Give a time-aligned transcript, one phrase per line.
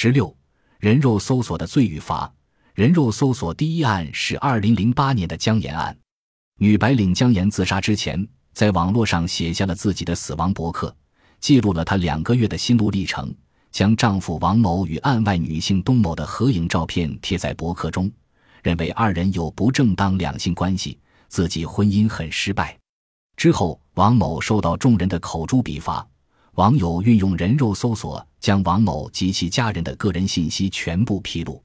[0.00, 0.32] 十六，
[0.78, 2.32] 人肉搜索的罪与罚。
[2.72, 5.98] 人肉搜索第一案是二零零八年的姜岩案。
[6.58, 10.96] 女白领姜岩自杀之前，在网络上写下了自己的死亡博客，
[11.40, 13.34] 记录了她两个月的心路历程，
[13.72, 18.08] 将丈夫王某与案外女性东某的合影照片贴在博客中，
[18.62, 20.96] 认为二人有不正当两性关系，
[21.26, 22.78] 自己婚姻很失败。
[23.36, 26.06] 之后，王某受到众人的口诛笔伐，
[26.58, 31.62] 网友运用人肉搜索将王某及其家人的个人信息全部披露。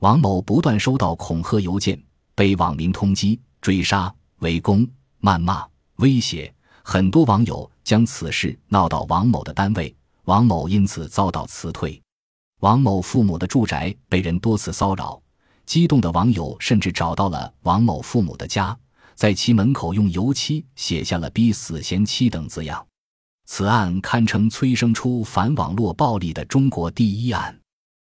[0.00, 1.98] 王某不断收到恐吓邮件，
[2.34, 4.86] 被网民通缉、追杀、围攻、
[5.22, 6.52] 谩骂、威胁。
[6.82, 11.98] 很多网友将此事闹到王某的单位，王某因此遭到辞退。
[12.60, 15.18] 王某父母的住宅被人多次骚扰，
[15.64, 18.78] 激动的网友甚至找到了王某父母的家，
[19.14, 22.86] 在其门口用油漆写下了“逼死贤妻”等字样。
[23.46, 27.56] 此案堪称催生出反网络暴力的中国第一案。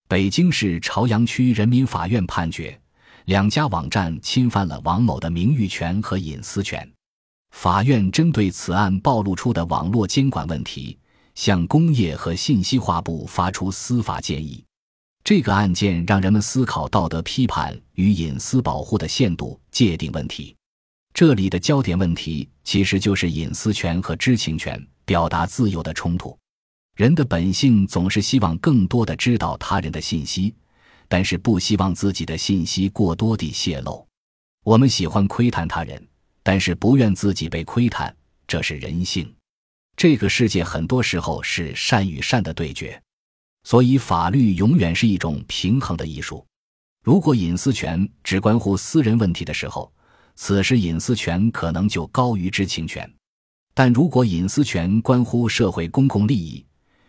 [0.07, 2.79] 北京市朝阳区人民法院判决，
[3.25, 6.89] 两家网站侵犯了王某的名誉权和隐私权。
[7.51, 10.97] 法院针对此案暴露出的网络监管问题，
[11.35, 14.63] 向工业和信息化部发出司法建议。
[15.23, 20.55] 这个案件让人们思考道德批判与隐私保护的限度界定问题。
[21.13, 26.37] 这里的焦点问题其实就是隐私权和知情权、表达自由的冲突。
[26.95, 30.53] 人的本性总是希望更多的知道他人的信息，
[31.07, 34.07] 但是不希望自己的信息过多地泄露。
[34.63, 36.01] 我们喜欢窥探他人，
[36.41, 38.15] 但是不愿自己被窥探，
[38.47, 39.31] 这是人性。
[39.97, 43.01] 这个世界很多时候是善与善的对决，
[43.63, 46.45] 所以法律永远是一种平衡的艺术。
[47.03, 49.93] 如果隐私权只关乎私人问题的时候，
[50.35, 53.07] 此时隐私权可能就高于知情权；
[53.77, 56.65] 但如果隐私权关乎社会公共利益，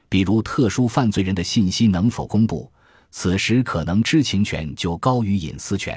[0.08, 2.70] 比如特殊犯罪人的信息能否公布，
[3.12, 5.96] 此时可能知情权就高于隐私权。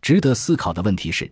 [0.00, 1.30] 值得思考的问题是，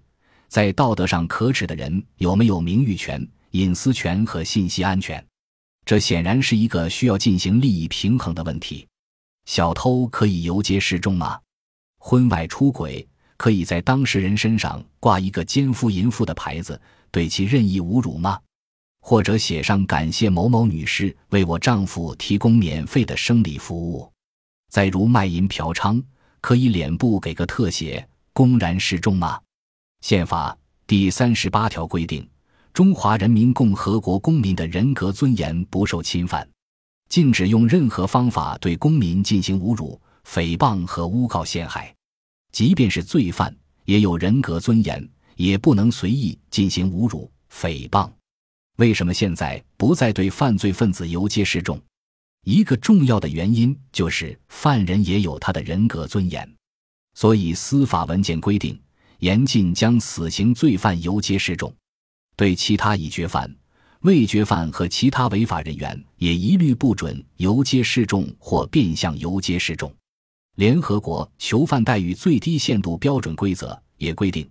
[0.48, 5.24] 在道德上可耻的人有没有名誉权、隐私权和信息安全？
[5.86, 8.86] 这显然是一个需要进行利益平衡的问题。
[9.46, 11.40] 小偷可以游街示众吗？
[12.00, 13.08] 婚外出轨
[13.38, 16.78] 可以在当事人身上挂一个奸夫淫妇的牌子，
[17.10, 18.38] 对其任意侮辱吗？
[19.00, 24.10] 或者写上感谢某某女士为我丈夫提供免费的生理服务。
[24.70, 26.02] 再如卖淫嫖娼，
[26.40, 29.40] 可以脸部给个特写，公然示众吗？
[30.02, 30.56] 宪法
[30.86, 32.28] 第三十八条规定，
[32.72, 36.46] 中华人民共和国公民的人格尊严不受侵犯，
[37.08, 41.94] 禁止用任何方法对公民进行侮辱、诽谤和诬告陷害。
[42.52, 43.54] 即便是罪犯，
[43.86, 48.10] 也有人格尊严，也不能随意进行侮辱、诽谤。
[48.78, 51.80] 为什么现在不再对犯罪分子游街示众？
[52.44, 56.48] 一个重要的原因就是犯人也有他的人格尊严，
[57.14, 58.80] 所以司法文件规定，
[59.18, 61.74] 严禁将死刑罪犯游街示众，
[62.36, 63.52] 对其他已决犯、
[64.02, 69.92] 未决犯和其他违法人员也一律不准游街示众或变相游街示众。
[70.54, 74.48] 联合国囚犯待遇最低限度标准规则也规定，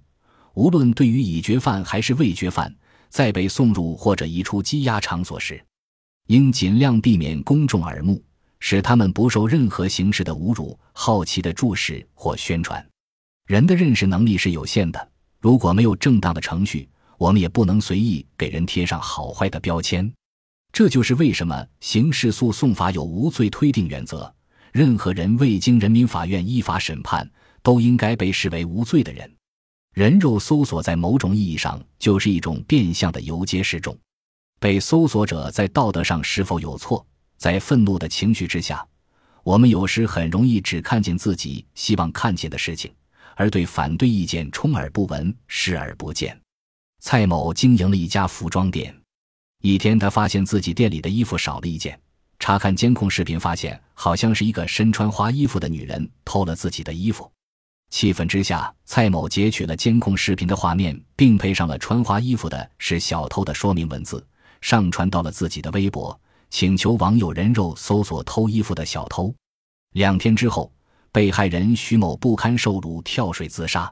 [0.54, 2.76] 无论对于已决犯还是未决犯。
[3.10, 5.64] 在被送入或者移出羁押场所时，
[6.28, 8.22] 应尽量避免公众耳目，
[8.60, 12.86] 使他们不受任何形式的侮辱、好奇的注视或宣传。
[13.46, 20.12] 人的认识能力是有限的，如果没有正当的程序，我们也不能随意给人贴上好坏的标签。
[20.74, 24.32] 这就是为什么刑事诉讼法有无罪推定原则，
[24.74, 27.28] 任何人未经人民法院依法审判，
[27.64, 29.32] 都应该被视为无罪的人。
[29.98, 33.98] 人肉搜索在某种意义上就是一种变相的游街示众，
[34.60, 37.04] 被搜索者在道德上是否有错？
[37.36, 38.88] 在愤怒的情绪之下，
[39.42, 42.94] 我们有时很容易只看见自己希望看见的事情，
[43.34, 46.40] 而对反对意见充耳不闻、视而不见。
[47.00, 48.96] 蔡某经营了一家服装店，
[49.64, 52.00] 一天他发现自己店里的衣服少了一件，
[52.38, 57.28] 查看监控视频发现，好像是一个身穿花衣服的女人偷了自己的衣服。
[57.90, 64.26] 气愤之下，蔡某截取了监控视频的画面，并配上了穿花衣服的是小偷的说明文字，
[64.62, 66.20] 上传到了自己的微博，
[66.50, 69.34] 请求网友人肉搜索偷衣服的小偷。
[69.94, 70.72] 两天之后，
[71.12, 73.92] 被害人徐某不堪受辱跳水自杀。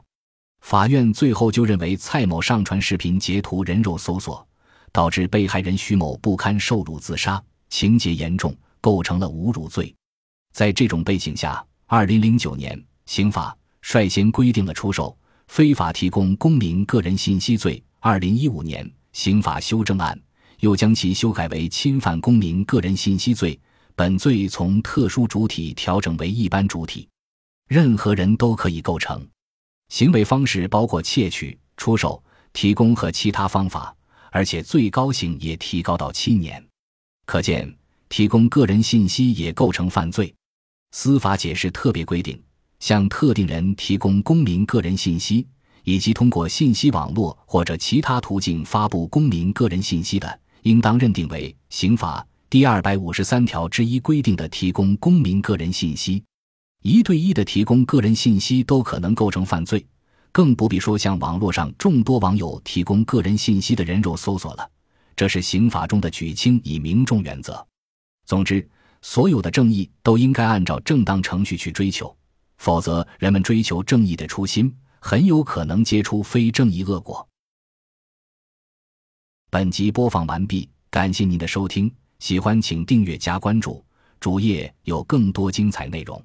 [0.60, 4.46] 法院最后就认为蔡某上传视频截图人肉搜索，
[4.92, 9.92] 导致被害人徐某不堪受辱自杀，情节严重，构成了侮辱罪。
[10.52, 13.56] 在这种背景下，二零零九年刑法。
[13.88, 15.16] 率先规定了出售、
[15.46, 17.80] 非法提供公民个人信息罪。
[18.00, 20.20] 二零一五年刑法修正案
[20.58, 23.56] 又将其修改为侵犯公民个人信息罪，
[23.94, 27.08] 本罪从特殊主体调整为一般主体，
[27.68, 29.24] 任何人都可以构成。
[29.88, 32.20] 行为方式包括窃取、出售、
[32.52, 33.94] 提供和其他方法，
[34.32, 36.60] 而且最高刑也提高到七年。
[37.24, 37.72] 可见，
[38.08, 40.34] 提供个人信息也构成犯罪。
[40.90, 42.40] 司法解释特别规定，
[42.80, 45.46] 向特定人提供公民个人信息，
[45.84, 56.22] 以及通过信息网络或者其他途径发布公民个人信息的，应当认定为刑法第二百五十三条之一规定的提供公民个人信息。
[56.82, 59.84] 一对一的提供个人信息都可能构成犯罪，
[60.30, 64.70] 更不必说向网络上众多网友提供个人信息的人肉搜索了。
[65.16, 67.66] 这是刑法中的举轻以明重原则。
[68.24, 68.68] 总之，
[69.02, 72.15] 所有的正义都应该按照正当程序去追求，
[72.58, 77.26] 否则人们追求正义的初心很有可能结出非正义恶果。
[79.50, 83.84] 本集播放完毕，感谢您的收听，喜欢请订阅加关注，
[84.20, 86.22] 主页有更多精彩内容。